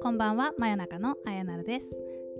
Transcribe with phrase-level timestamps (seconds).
[0.00, 1.88] こんばんは真夜中のあやなるです。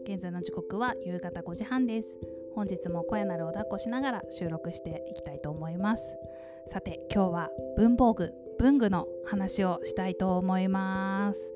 [0.04, 2.16] 現在の時刻は夕方5時半です。
[2.54, 6.16] 本日も声なるを抱っこしながら収録していきたいと思います。
[6.66, 11.53] さて今日は文房具文具の話をしたいと思います。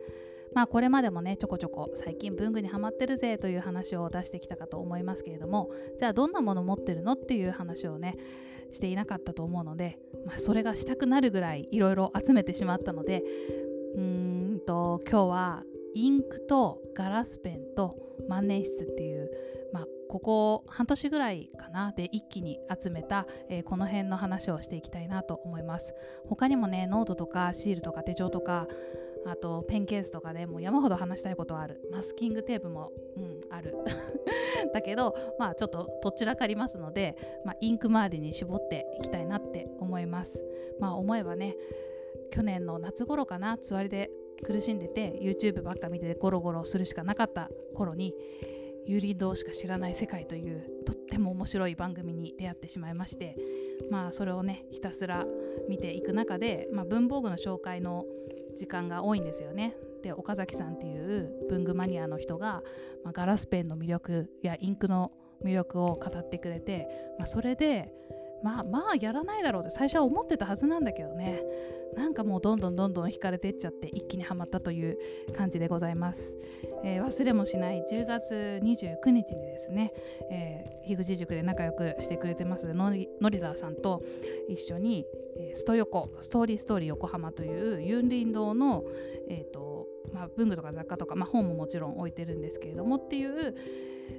[0.52, 8.18] まあこれまでもねちょこちょこ最近文具にハマってるぜという話を出してきたかと思いますけれどもじゃあどんなもの持ってるのっていう話をね
[8.70, 13.22] していなかったと思うので、まあ、それがしたくなるぐらいいろいろ集めてしまったので
[13.96, 15.62] うんと今日は
[15.94, 17.96] インクとガラスペンと
[18.28, 19.30] 万年筆っていう、
[19.72, 25.94] まあ、ここ半年ぐらいかなで一気に集めた、えー、この辺の話をしていきたいなと思います。
[26.26, 28.68] 他にもねノートとかシールとか手帳とか
[29.26, 31.80] あとペンケースとかでもう山ほど話したいことはある。
[31.92, 33.76] マスキングテープも、うん、ある。
[34.72, 40.42] だけどまあちょっととっ散らかりますので、まあ、インク周りに絞っていきたいなって思います
[40.80, 41.54] まあ思えばね
[42.30, 44.10] 去年の夏頃かなつわりで
[44.42, 48.14] 苦しんでて YouTube ばっか見てゴロゴロするしかなかった頃に
[48.86, 53.36] 有林堂しか知らない世界というとっても面白い番組に出会ってしまいまして
[53.90, 55.26] まあそれをねひたすら
[55.68, 58.06] 見ていく中で、まあ、文房具の紹介の
[58.56, 59.74] 時間が多いんですよね。
[60.02, 62.62] で岡崎さんっていう文具マニアの人が、
[63.04, 65.12] まあ、ガラスペンの魅力やインクの
[65.44, 67.92] 魅力を語ってくれて、まあ、それで
[68.42, 71.42] まあまあやらないだろうって最初は思ってたはずなんだけどね。
[71.94, 74.98] なんかもうどんどんどんどん惹かれてっちゃって一気にはまったという
[75.36, 76.34] 感じでございます、
[76.84, 79.92] えー、忘れもしない10月29日にですね、
[80.30, 84.02] えー、樋口塾で仲良くしてくれてますのりのりだーさんと
[84.48, 85.04] 一緒に、
[85.36, 88.84] えー、スト横ストーリーストーリー横浜というユンリン堂の、
[89.28, 93.54] えーとまあ、文具とか雑貨とか、まあ、本ももちろん置いてるんですけれどもっていう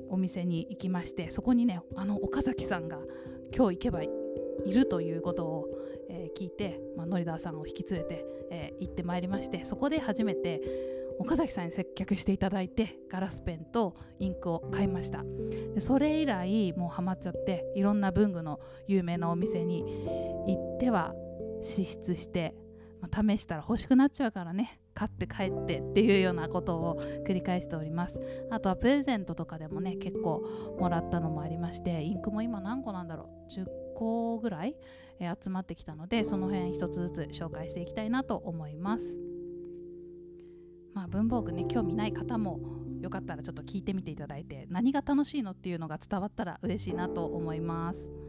[0.09, 2.99] お店に行きましてそこにねあの岡崎さんが
[3.55, 4.09] 今日行けばい
[4.73, 5.67] るということを、
[6.09, 10.61] えー、聞いて、まあ、ノリダーさんを引き連れて、えー、行ってまいりましてそこで初めて
[11.19, 15.23] 岡崎さんに接客していただいてガラスペンとインクを買いました。
[15.75, 19.83] でそれ以来もうハマっちゃっていろんな文具の有名なお店に
[20.47, 21.13] 行っては
[21.61, 22.55] 支出して、
[23.03, 24.80] まあ、試したら欲しくなっちゃうからね。
[24.94, 28.22] 買って帰ってっていうようなことを繰り返しております。
[28.50, 30.41] あとはプレゼントとかでもね結構
[30.80, 33.66] もらったのもありましてインクも今何個なんだろう？10
[33.96, 34.75] 個ぐらい、
[35.19, 39.18] えー、集まってきたのでその辺一つずつ紹介していきたいなと思います。
[40.94, 42.59] まあ文房具ね興味ない方も
[43.02, 48.22] よかったらちょっと聞いてみていただいて何が楽しいのっていうのが伝わったら嬉しいなと思います。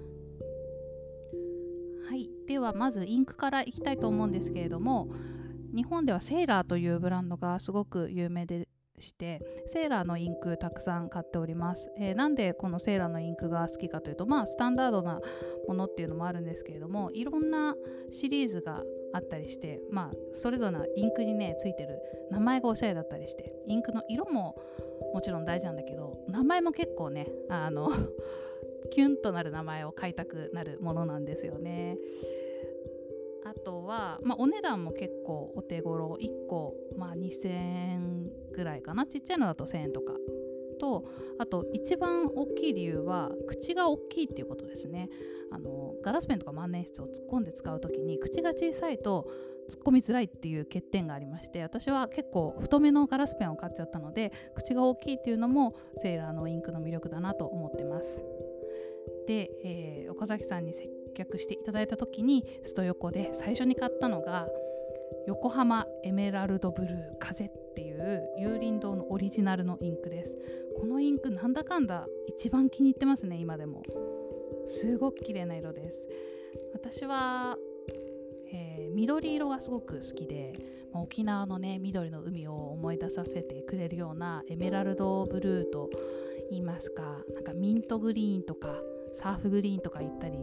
[2.09, 2.29] はい。
[2.47, 5.09] ではまずインクからいきたいと思うんですけれども
[5.75, 15.21] 日本ではセーラーというブランドがすごく有名でしてセーラーのインクたくさん買っております、えー、なんでこのセーラーのインクが好きかというとまあスタンダードな
[15.67, 17.75] ものっていうのもあるんですけれどもいろんな
[18.13, 18.83] シリーズが
[19.13, 21.99] あったりしてまあそれぞれのインクにねついてる
[22.31, 24.57] 名前がおしゃれだったりしてインクの色も
[25.13, 27.91] もちろん大事なんだけど名前も結構ねあの
[28.91, 31.99] キュンとなる名前を買いたくなるものなんですよね。
[33.45, 36.17] あとは、まあ、お値段も結構お手頃。
[36.21, 39.07] 1個、まあ、2000円ぐらいかな。
[39.07, 40.15] ちっちゃいのだと1000円とか。
[40.75, 41.05] と
[41.39, 45.09] あと一番大きい理由は口が大きいっていうことですね。
[45.51, 49.29] あのガラスペンとか万年筆を突っ込んで使う時に口が小さいと
[49.71, 58.21] 突っ込みづらいっていう欠点がありまして私は結構太めのガラスペンを買っちゃったので口が大きいっていうのもセーラーのインクの魅力だなと思ってます。
[59.27, 64.49] で、えー、岡崎さんに接客していただいた時にスト横で最初に買ったのが
[65.27, 70.37] 横浜エメラルドブルー風っていう有林堂のオリジナルのインクです。
[70.79, 73.83] このインクなんだかんだ一番気に入ってますね今でも。
[74.67, 76.09] すごく綺麗な色です。
[76.73, 77.57] 私は、
[78.53, 80.53] えー、緑色がすごく好きで、
[80.93, 85.91] 沖縄のね緑の海を思い出させてくれるようなエメラルドブルーと
[86.51, 87.03] 言いますか
[87.35, 88.75] なんかミントグリーンとか
[89.15, 90.39] サーフグリーンとか言ったり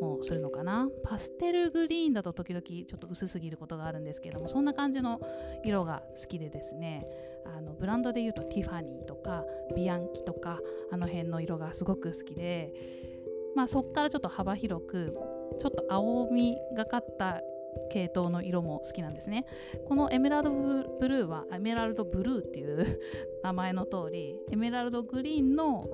[0.00, 0.88] もするのかな？
[1.04, 5.20] パステルグリーンだと時々ちょっと薄すぎることがあるんですけどもそんな感じの
[5.64, 7.06] 色が好きでですね。
[7.44, 9.44] あのブランドで言うとティファニーとか
[9.74, 10.60] ビアンキとか
[10.92, 12.72] あの辺の色がすごく好きで
[13.56, 15.18] まあそっからちょっと幅広く
[15.58, 17.40] ちょっと青みがかった
[17.90, 19.44] 系統の色も好きなんですね。
[19.88, 23.00] このエメラルドブルーはエメラルドブルーっていう
[23.42, 25.88] 名前の通りエメラルドグリーンの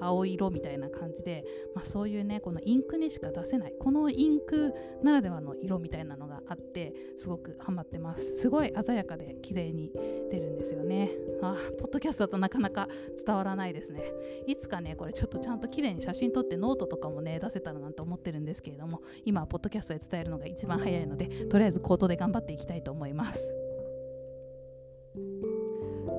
[0.00, 1.44] 青色みたいな感じで、
[1.74, 8.36] まあ、そういうねこのインクにしか出せないこのインクならではの色みたいなのがあってすごくハマってます。
[8.36, 9.90] すごい鮮やかで綺麗に
[10.30, 11.10] 出るんですよね。
[11.42, 12.88] あポッドキャストだとなかなか
[13.24, 14.02] 伝わらないですね。
[14.46, 23.59] いつかねこれちょっとちゃんと綺麗に写真撮ってノートとかもね出せたらなんて思ってるんですけれども今はポッドキャストで伝えるのが一番早いのでとりあえず口頭で頑張っていきたいと思います。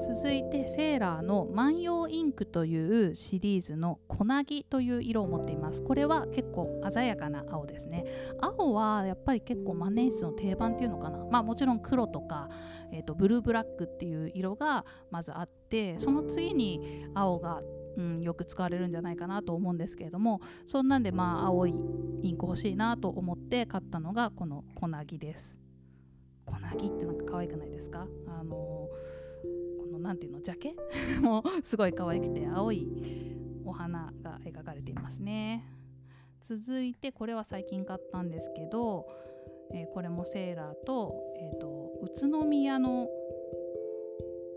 [0.02, 5.84] 続いてセーラーの万葉インクというシリーズの小なぎという色を持っています。
[5.84, 8.06] これは結構鮮やかな青ですね。
[8.42, 11.24] 青はやっぱり結構万年筆の定番っていうのかな。
[11.30, 12.50] まあもちろん黒とか、
[12.92, 17.62] えーと、ブルーブラックっていう色がまずあってその次に青が
[17.98, 21.72] うん、よく使われるんじゃないかなと思うんですけれどもそんなんでまあ青い
[22.22, 25.60] インク欲しいなと思って買ったのがこの小なぎです。
[26.46, 28.08] 小なぎってなんか可愛くないですか？
[28.28, 29.11] あのー
[30.02, 30.76] 何ていうのジャケ？
[31.22, 32.88] もすごい可愛くて青い
[33.66, 35.64] お花が描かれていますね。
[36.42, 39.08] 続いてこれは最近買ったんですけど、
[39.72, 43.08] えー、これもセーラーと,、えーと、宇都宮の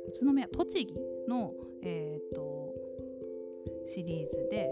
[0.08, 0.94] 宇都宮栃木
[1.28, 1.52] の、
[1.82, 2.54] えーと
[3.86, 4.70] シリーズで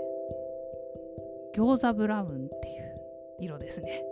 [1.54, 2.91] 餃子ブラウンっていう
[3.44, 4.04] 色ですね。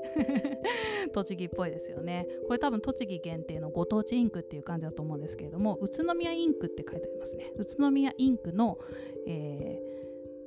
[1.13, 2.27] 栃木っぽいですよね。
[2.47, 7.53] これ多分栃木限定のご当地インクっていう感じだと思うんですけれども宇都宮インクって書いてありますね。
[7.57, 8.79] 宇都宮インクの、
[9.27, 9.91] えー、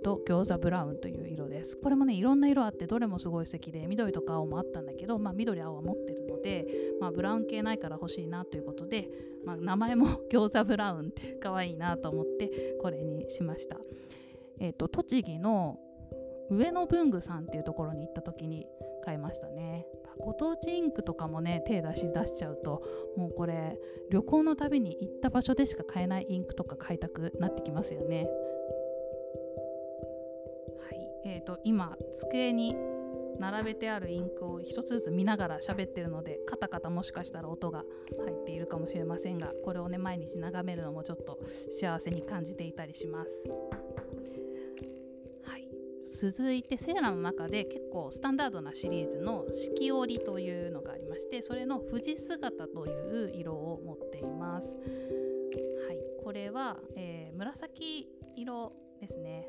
[0.04, 1.78] と餃子ブラウンという色です。
[1.78, 6.68] これもねいろんな色あってどれもすごい素敵で緑とか青もあったんだけど、まあ、緑青は持ってるので、
[7.00, 9.10] まあ、ブラウン系ないから欲しいなということで、
[9.46, 13.80] まあ、名前も 餃子ブラウンって可愛いなと思ってこれにしました。
[14.60, 15.80] えっ、ー、と栃木の
[16.56, 18.68] 上野文具さんっていうところに行った時に
[19.04, 19.86] 買いましたね。
[20.20, 22.84] ご当地インクとかもね手出し出しちゃうと
[23.18, 23.78] もうこれ
[24.12, 28.28] 旅行のたびに行った場所でしか買えないインクとか買いたくなってきますよね。
[30.80, 31.10] はい。
[31.26, 32.76] えーと、今机に
[33.40, 37.84] 並べてあるインクを一つずつ見ながら喋ってるのでカタカタもしかしたら音が
[38.26, 41.40] 入っているかもしれませんがこれをね毎日眺めるのもちょっと
[41.70, 43.83] 幸せに感じていたりします。
[46.14, 54.78] 続いてセーラの中で結構スタンダードなシリーズの四季折というのがありましてそれの富士姿という色を持っています。
[55.88, 59.48] はい、これは、えー、紫色ですね。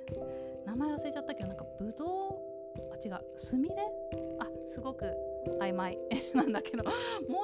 [0.66, 2.55] 名前忘れちゃったけどなんかぶどう
[2.93, 3.76] あ違うすみれ
[4.40, 5.05] あすごく
[5.61, 5.99] 曖昧。
[6.34, 6.93] なんだけどもう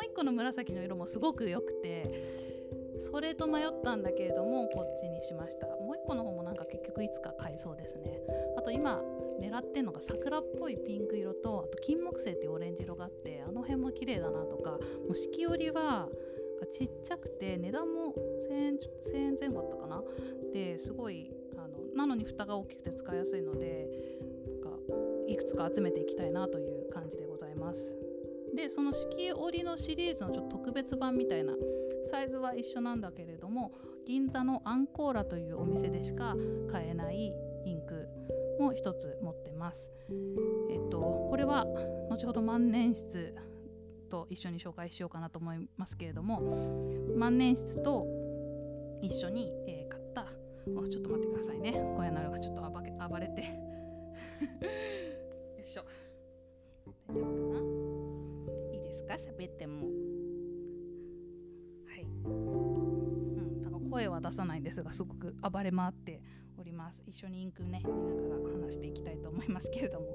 [0.04, 2.10] 一個の紫の色もすごく良くて
[2.98, 5.66] それと迷ったんだけれどもこっちにしました。
[5.66, 8.20] もう一個の方もなんか結局いつか買いそうですね。
[8.60, 9.00] あと今
[9.40, 14.78] 狙ってんのが桜っぽいピンク色とあと金木犀っていうオレンジ色があってあの辺も綺麗だなとかも
[15.12, 16.08] う四季折は
[16.70, 18.14] ちっちゃくて値段も
[18.50, 20.02] 1000円 ,1000 円前後あったかな
[20.52, 23.88] ですごいあのなのに蓋が大きくて使いやすいので
[24.46, 24.78] なんか
[25.26, 27.96] いくつか集めていきたいなという感じでございます
[28.54, 31.54] でその四季折のシリーズのちょっと特別版みたいな
[32.10, 33.72] サイズは一緒なんだけれども
[34.06, 36.36] 銀座のアンコーラというお店でしか
[36.70, 37.32] 買えない
[38.60, 39.90] も一つ持ってます。
[40.70, 41.64] えっとこれは
[42.10, 43.34] 後ほど万年筆
[44.10, 46.40] と一緒に紹介しようかなと思いますけれども
[47.16, 48.06] 万年筆と
[49.02, 50.26] 一緒に、えー、買った。
[50.76, 51.72] おちょっと待ってくださいね。
[51.96, 53.42] 小屋なるがちょっと暴け暴れて。
[55.56, 55.84] よいしょ。
[57.08, 57.60] 大丈夫かな？
[58.74, 59.14] いいですか？
[59.14, 59.86] 喋っても。
[61.86, 66.19] はい、うん、なんか声は出さないんですがすごく暴れ回って
[66.90, 67.02] ます。
[67.06, 70.06] 一緒にインクね見ながら話していきたいと思いますけれども。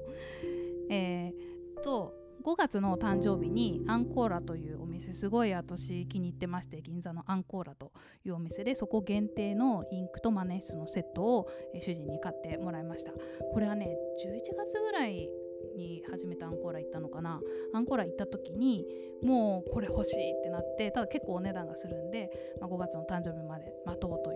[0.90, 2.14] えー、と
[2.44, 7.92] 5月の誕生日にアンコーラというお店すごい私気に入ってまして銀座のアンコーラと
[8.24, 11.48] いうお店でそこ限定のインクとマネースのセットを
[11.80, 13.12] 主人に買ってもらいました。
[13.52, 15.28] これはね11月ぐらい
[15.76, 17.40] に初めてアンコーラ行ったのかな。
[17.72, 18.86] アンコーラ行った時に
[19.22, 22.30] もうこれ欲しいってなってただ結構お値段がするんで、
[22.60, 24.35] まあ、5月の誕生日まで待とうとい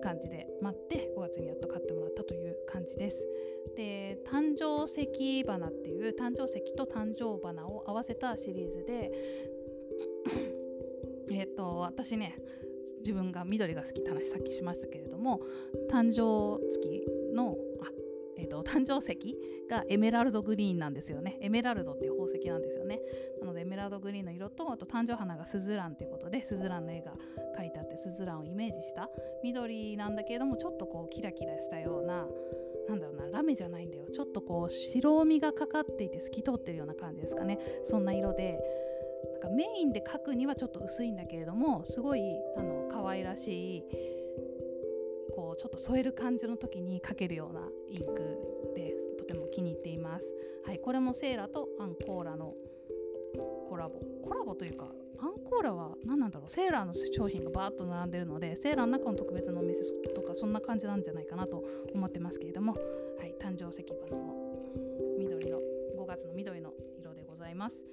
[0.00, 3.26] 感じで待って5月にやっと買ってもらったという感じです。
[3.76, 9.12] で誕生石花っていう誕生石と誕生花を合わせたシリーズで
[11.30, 12.36] えっと私ね
[13.00, 15.40] 自分が緑が好きって話さっきしましたけれども
[15.90, 17.56] 誕生月の
[18.38, 19.36] えーと、誕生石
[19.68, 21.36] がエメラルドグリーンなんですよね。
[21.40, 23.00] エメラルドっていう宝石なんですよね。
[23.40, 27.12] なのでエメラルドグリーンの色とあと誕生花がスズランということでスズランの絵が
[27.58, 29.10] 描いてあってスズランをイメージした。
[29.42, 32.26] 緑なんだけれどもちょっとこうキラキラしたような
[32.88, 34.06] なんだろうなラメじゃないんだよ。
[34.12, 37.58] ちょっとこう白みがかかっていて透き通ってるような感じですかね。
[37.84, 38.60] そんな色で
[39.32, 42.22] なんかメインで描くにはちょっと薄いんだけれどもすごい
[42.56, 43.84] あの可愛らしい
[45.58, 50.32] ちょっと添える感じの時に書けるようなインクでとても気に入っています。
[50.64, 52.54] はい、これもセーラとアンコーラの
[53.68, 54.00] コラボ。
[54.22, 54.86] コラボというか
[55.20, 56.50] アンコーラは何なんだろう？
[56.50, 59.80] セーラーの商品がバーッと並んでるのでセーラーの中の特別なお店
[60.14, 62.74] とかそんな感じなんじゃないかなと思ってますけれども、
[63.18, 64.34] はい、誕生石花の
[65.18, 65.58] 緑の
[65.98, 67.84] 5月の緑の色でございます。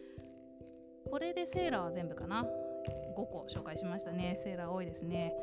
[1.09, 4.35] これでセーラーは全部かな？5個紹介しましたね。
[4.43, 5.33] セーラー多いですね。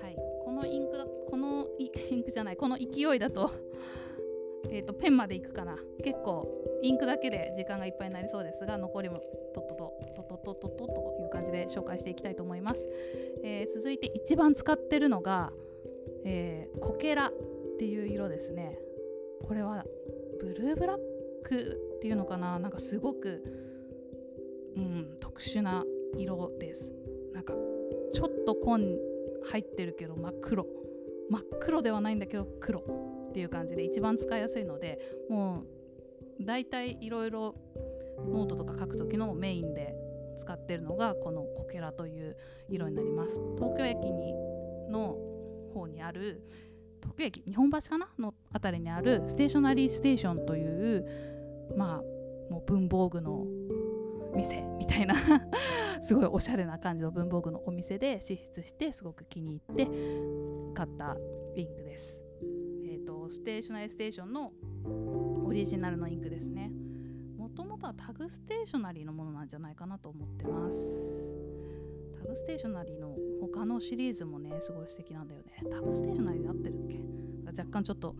[0.00, 3.50] はいこのインクだこのインクじゃないこの勢いだと
[4.70, 5.78] えーと、ペンまでいくかな。
[6.02, 6.48] 結構
[6.82, 9.20] インクだけで時間がいっぱいになりそうですが残りも
[9.54, 12.88] とっとととっととととという感じで紹介していきたいと思います、
[13.42, 15.52] えー、続いて一番使ってるのが、
[16.24, 18.78] えー、コケラっていう色ですね。
[19.44, 19.84] これは
[20.40, 21.00] ブルーブラッ
[21.44, 22.58] クっていうのかな。
[22.58, 23.42] なんかすごく、
[24.76, 25.84] うん、特殊な
[26.16, 26.94] 色です。
[27.32, 27.54] なんか
[28.12, 28.98] ちょっと紺
[29.44, 30.66] 入ってるけど真っ黒。
[31.30, 32.80] 真っ黒ではないんだけど黒
[33.30, 35.64] っていう感じで一番使いやすいのでも
[36.40, 37.54] う大体いろいろ
[38.28, 39.94] ノートとか書く時のメインで
[40.36, 42.36] 使ってるのがこのコケラという
[42.68, 43.40] 色になります。
[43.56, 44.34] 東京駅に
[44.90, 45.16] の
[45.72, 46.42] 方にある
[47.02, 51.06] 東京駅日本橋かなの辺りにあるステーショナリーステーションという
[51.76, 53.44] まあもう文房具の
[54.36, 55.14] 店みたいな。
[56.00, 59.86] すごいおしゃれな感じの文房具のお店で支出してすごく気に入って
[60.74, 61.16] 買った
[61.56, 62.20] インクです。
[62.84, 64.52] えー、とステーショナリーステーションの
[65.44, 66.70] オリジナルのインクですね。
[67.36, 71.24] もともとはタグステーショナリーのものなんじゃないかなと思ってます。
[72.20, 75.62] タグステーショナリーの他のシリーズもねすごい素敵なんだよね。
[75.70, 77.00] タグステーショナリーで合ってるっけ？
[77.58, 78.14] 若干ちょっと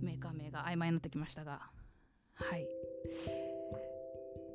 [0.00, 1.70] メーカー名が曖昧になってきましたが。
[2.34, 2.66] はい。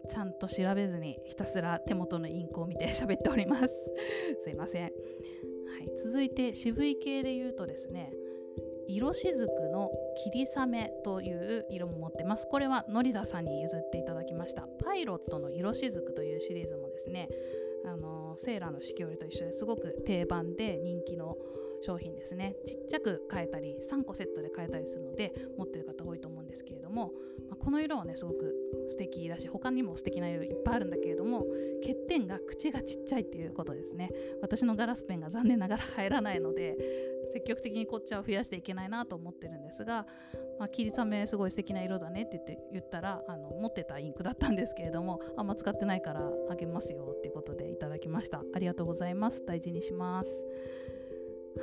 [0.09, 3.73] ちゃんと調べずにひたすら手元のインクを見て喋っております。
[4.43, 4.91] すいません、はい、
[5.97, 8.11] 続いて渋い系で言うとですね
[8.87, 9.91] 色しずくの
[10.23, 12.47] 霧雨という色も持ってます。
[12.47, 14.67] これはノリダさんに譲っていただきました。
[14.79, 17.27] パイロットの色しずくというシリーズもですね
[17.85, 21.37] あのセーラーの四季折と一緒ですごく定番で人気の
[21.81, 22.55] 商品ですね。
[22.65, 27.11] ちっちゃく買えたり3個セットで買えたりするので持ってる方多いと思うんですけれども、
[27.49, 28.53] まあ、この色はねすごく
[28.89, 31.45] 素敵だし他にも素敵な色いっぱいあるんだけれども
[31.81, 34.11] 欠点が口がちっちゃいっていうことですね。
[34.41, 36.77] 私のガラスペンが残念ながら入らないので
[37.31, 40.05] 積極的にこっちは増やしていけないなと思ってるんですが、
[40.59, 48.43] まあ、霧雨すごい素敵な色だねって言って言ったらあの持ってたインクだったんですけれどもあんま使ってないからあげますよっていうことでいただきました。
[48.53, 49.45] ありがとうございます。
[49.45, 50.37] 大事にします。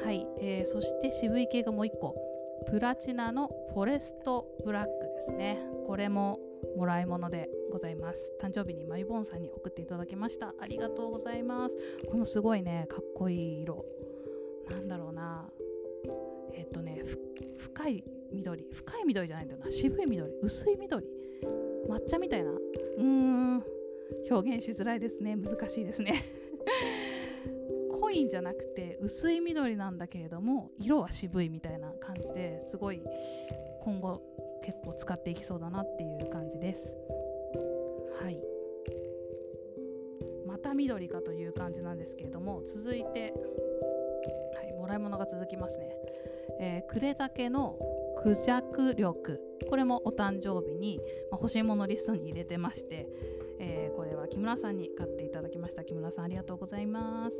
[0.02, 2.14] はい、えー、そして渋い系がもう1個。
[2.66, 5.58] プラチナのフォレストブラックですね。
[5.86, 6.38] これも
[6.76, 8.32] もらい物でございます。
[8.40, 10.54] 誕生日にマイボンさんに送っていただきました。
[10.58, 11.76] ありがとうございます。
[12.10, 13.84] このすごいねかっこいい色。
[14.70, 15.50] なんだろうな。
[16.54, 17.02] えっとね
[17.58, 18.66] 深い緑。
[18.72, 19.70] 深い緑じゃないんだよな。
[19.70, 20.32] 渋い緑。
[20.42, 21.06] 薄い緑。
[21.88, 22.50] 抹茶みたいな。
[22.50, 23.64] うーん。
[24.30, 25.36] 表現しづらいですね。
[25.36, 26.14] 難しいですね。
[28.00, 33.02] 濃いんじゃなくて薄い緑なんだけれども色は渋いみたいな感じですごい
[33.82, 34.22] 今後
[34.64, 36.96] 結構使っていきそうだなっていう感じです。
[38.18, 38.40] はい。
[40.46, 43.34] また緑かという感じなんですけれども続いて
[44.54, 45.96] はいもらい物が続きますね。
[46.60, 47.78] えー、呉竹の
[48.22, 50.98] クジャク力これもお誕生日に、
[51.30, 53.06] まあ、欲しいものリストに入れてまして、
[53.58, 55.33] えー、これは木村さんに買っていた
[55.84, 57.36] 木村さんありがとうございます。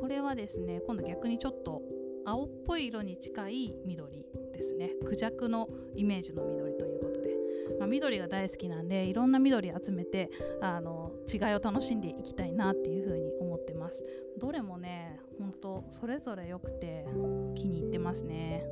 [0.00, 1.82] これはですね今度逆にちょっと
[2.24, 4.90] 青っぽい色に近い緑ですね。
[5.04, 7.30] クジャクのイメージの緑ということで、
[7.78, 14.04] まあ、緑が大好きなんでいろんな緑集めてあの違いを楽しんでいきたいなっていうふうに思ってます。
[14.38, 17.06] どれもね本当それぞれ良くて
[17.54, 18.66] 気に入ってますね。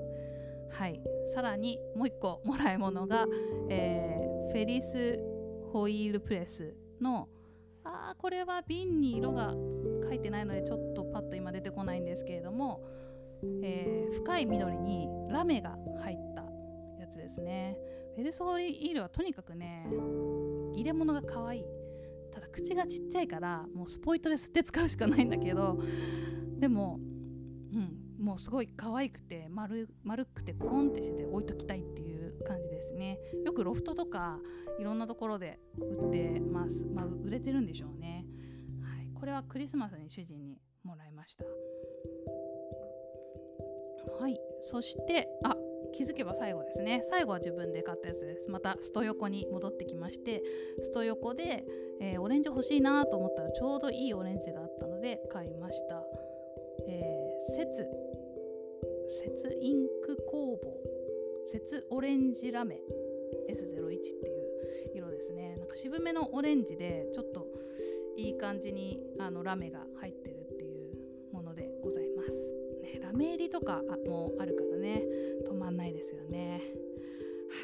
[0.70, 1.00] はい。
[1.26, 3.26] さらにもう一個もらい物が、
[3.70, 5.18] えー、フェリス
[5.72, 7.28] ホイールプレスの
[8.18, 9.54] これは瓶に色が
[10.08, 12.84] 書いてないのでちょっとパッと今出てこないんですけれども、
[13.62, 16.42] えー、深い緑にラメが入った
[17.00, 17.78] やつですね。
[18.16, 19.86] フェリスホイールはとにかくね
[20.74, 21.64] 入れ物が可愛い。
[22.32, 25.80] ただ口がちっちゃいからもうスポイトで吸って使うしかないんだけど
[26.58, 27.00] でも
[27.72, 33.18] うんもうすごい可愛くて丸丸くてコロンってしてて置いときたいっていう感じですね。
[33.44, 34.38] よくロフトとか
[34.80, 38.24] いろんなところで売ってます、まあ、売れてるんでしょうね、
[38.82, 41.44] はい、これはクリスマスに主人にもらいました。
[44.18, 44.40] はい。
[44.62, 45.54] そしてあ
[45.92, 47.00] 気づけば最後ですね。
[47.02, 48.50] 最後は自分で買ったやつです。
[48.50, 50.42] またスト横に戻ってきまして
[50.80, 51.64] スト横で、
[52.00, 56.02] えー、オレンジ欲しいなと思ったらちょうどいいオレンジがあったので買いました、
[56.88, 57.86] えー、節
[59.08, 60.97] 節インク工房
[61.50, 62.78] 節オレンジラメ
[63.48, 64.48] S01 っていう
[64.94, 65.56] 色ですね。
[65.56, 67.46] なんか渋めのオレンジでちょっと
[68.16, 72.30] いい感じにあのラメが入ってるっていうものでございます、
[72.82, 75.02] ね、ラメ入りとかもあるからね
[75.46, 76.60] 止まんないですよね。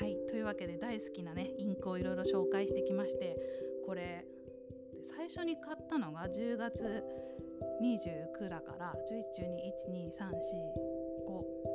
[0.00, 3.36] はいというわけで大好きなねインクをいろいろ紹介してきまして
[3.84, 4.24] これ
[5.04, 7.04] 最初に買ったのが10月
[7.82, 10.32] 29だから11、12、1、2、3、4、
[11.28, 11.73] 5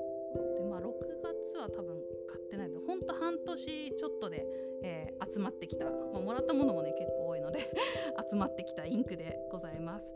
[3.66, 4.46] 年ちょっとで、
[4.84, 7.60] えー、集まってきた、まあ、もらったものもね結構多いので
[8.30, 10.14] 集まってきたインクでございます、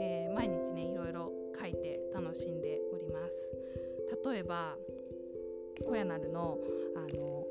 [0.00, 3.50] えー、毎日ねいろいろ書いて楽しんでおります。
[4.24, 4.76] 例えば
[5.86, 6.58] 小屋なるの
[6.96, 7.46] あの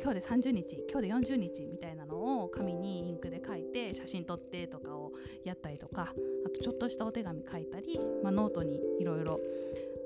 [0.00, 5.12] 今日で30日今日で40日みたいなのを紙にインクで書いて写真撮ってとかを
[5.44, 6.14] やったりとか
[6.46, 9.38] あとちょっとしたお手紙書いたり、まあ、ノートにいろいろ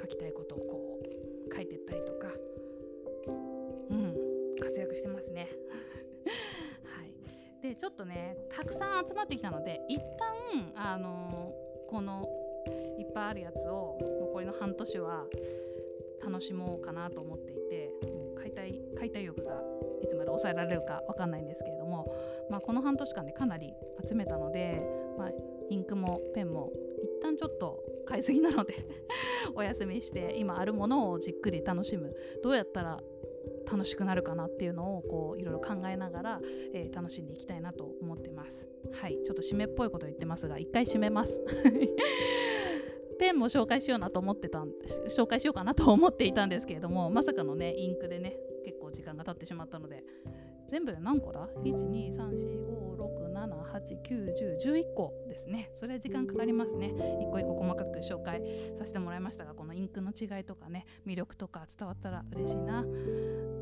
[0.01, 1.01] 書きたいことをこ
[1.49, 2.29] う書いてったりとか
[7.79, 12.27] ちょっとねたくさん集まってきたので一旦あのー、この
[12.99, 15.25] いっぱいあるやつを残りの半年は
[16.25, 17.91] 楽しもうかなと思っていて
[18.37, 19.61] 解体解体欲が
[20.03, 22.13] いつまで抑えられるか分かんないんですけれども、
[22.51, 23.73] まあ、この半年間でかなり
[24.05, 24.83] 集めたので、
[25.19, 25.31] まあ、
[25.71, 28.75] インクもペンも一旦ちょっと買いすぎなので
[29.55, 32.15] お休みして今あるものをじっくり楽しむ。
[32.43, 33.01] どうやったら
[33.71, 36.41] 楽しくなるかなっていうのをこういろいろ考えながら、
[36.73, 38.69] えー、楽しんでいきたいなと思ってます。
[39.01, 39.19] はい。
[39.25, 41.41] ちょっと締めっぽいこと言ってますが一回締めます。
[43.19, 45.01] ペンも紹介しようなと思ってたんです。
[45.09, 50.05] 紹介しようかなと思っていたんですけれどもまさかのねインクでね結構時間が経ってしまったので。
[50.69, 53.16] 全部で何個だ ?12345
[53.47, 55.71] 7891011個ですね。
[55.75, 56.93] それ時間かかりますね。
[57.21, 58.43] 一個一個細かく紹介
[58.79, 62.85] させてもらいましたがこのインクの違いとかね魅力とか伝わったら嬉しいな。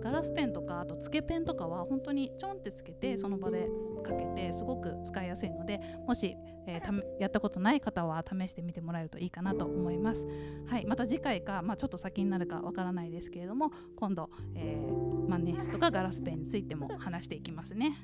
[0.05, 3.69] ガラスペンとかあとつけペンとかは本当にちょんってつけてその場で
[4.03, 6.37] かけてすごく使いやすいのでもし、
[6.67, 10.27] えー、やったことない方は試してみてもらえるといいかなと思います。
[10.67, 17.97] はいまた次回か、まあ、ちょっと先になるかわからないですけれども今度、えー、万年筆とかガラスペンについても話していきますね。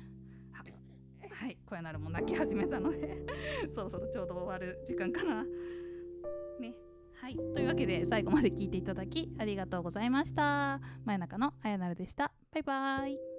[1.41, 3.17] はい小屋なるも泣き始めたので
[3.73, 5.43] そろそろちょうど終わる時間かな
[6.59, 6.75] ね
[7.15, 10.81] はい、というわけで最後まで聞いていただきありがとうございました。
[11.05, 12.31] 真夜中のあやなるでした。
[12.51, 13.30] バイバーイ。